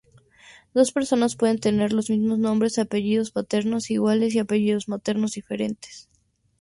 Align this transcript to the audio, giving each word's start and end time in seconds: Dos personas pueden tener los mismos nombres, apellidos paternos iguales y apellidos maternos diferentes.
Dos 0.73 0.91
personas 0.93 1.35
pueden 1.35 1.59
tener 1.59 1.93
los 1.93 2.09
mismos 2.09 2.39
nombres, 2.39 2.79
apellidos 2.79 3.29
paternos 3.29 3.91
iguales 3.91 4.33
y 4.33 4.39
apellidos 4.39 4.87
maternos 4.87 5.33
diferentes. 5.33 6.09